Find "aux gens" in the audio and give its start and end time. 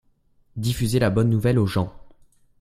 1.59-1.93